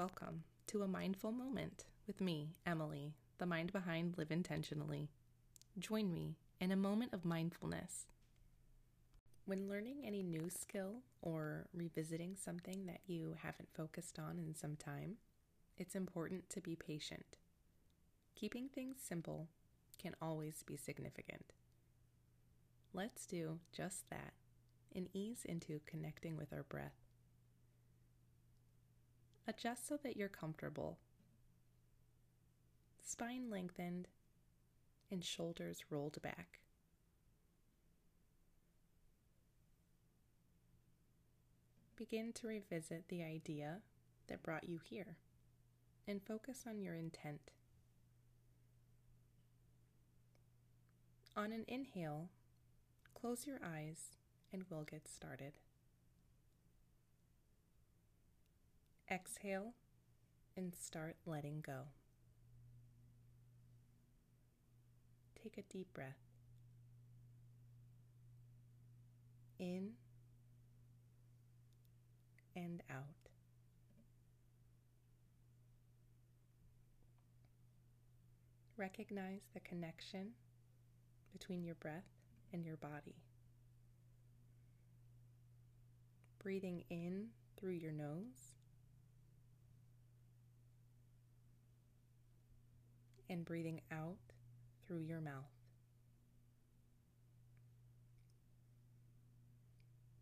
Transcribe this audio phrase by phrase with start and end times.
[0.00, 5.10] welcome to a mindful moment with me, Emily, the mind behind Live Intentionally.
[5.78, 8.06] Join me in a moment of mindfulness.
[9.44, 14.74] When learning any new skill or revisiting something that you haven't focused on in some
[14.74, 15.16] time,
[15.76, 17.36] it's important to be patient.
[18.34, 19.48] Keeping things simple
[20.00, 21.52] can always be significant.
[22.94, 24.32] Let's do just that
[24.96, 27.09] and ease into connecting with our breath.
[29.46, 30.98] Adjust so that you're comfortable.
[33.02, 34.08] Spine lengthened
[35.10, 36.60] and shoulders rolled back.
[41.96, 43.78] Begin to revisit the idea
[44.28, 45.16] that brought you here
[46.06, 47.50] and focus on your intent.
[51.36, 52.28] On an inhale,
[53.14, 54.16] close your eyes
[54.52, 55.52] and we'll get started.
[59.10, 59.74] Exhale
[60.56, 61.86] and start letting go.
[65.42, 66.18] Take a deep breath.
[69.58, 69.90] In
[72.54, 73.04] and out.
[78.76, 80.28] Recognize the connection
[81.32, 82.06] between your breath
[82.52, 83.16] and your body.
[86.42, 88.59] Breathing in through your nose
[93.30, 94.18] and breathing out
[94.86, 95.54] through your mouth.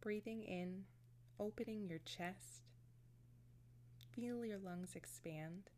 [0.00, 0.84] Breathing in,
[1.38, 2.64] opening your chest.
[4.12, 5.70] Feel your lungs expand.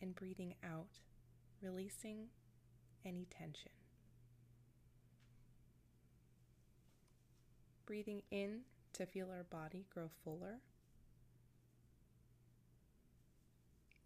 [0.00, 1.00] And breathing out,
[1.60, 2.28] releasing
[3.04, 3.72] any tension.
[7.84, 8.60] Breathing in
[8.92, 10.60] to feel our body grow fuller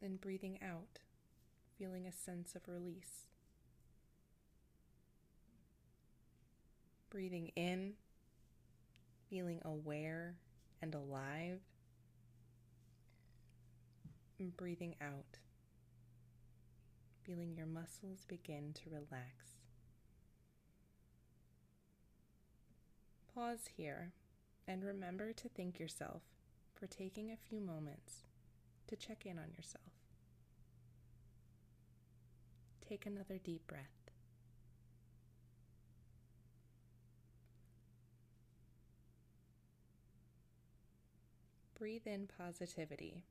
[0.04, 1.00] and breathing out,
[1.78, 3.26] feeling a sense of release.
[7.08, 7.94] Breathing in,
[9.30, 10.34] feeling aware
[10.82, 11.60] and alive.
[14.38, 15.38] And breathing out,
[17.22, 19.54] feeling your muscles begin to relax.
[23.32, 24.12] Pause here
[24.68, 26.22] and remember to thank yourself
[26.74, 28.24] for taking a few moments
[28.86, 29.84] to check in on yourself.
[32.88, 33.82] Take another deep breath.
[41.78, 43.24] Breathe in positivity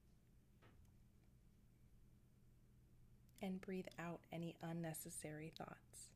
[3.41, 6.09] and breathe out any unnecessary thoughts.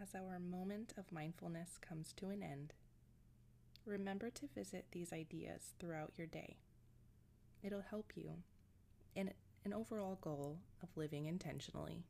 [0.00, 2.72] As our moment of mindfulness comes to an end,
[3.88, 6.58] remember to visit these ideas throughout your day.
[7.62, 8.34] It'll help you
[9.16, 9.32] in
[9.64, 12.04] an overall goal of living intentionally.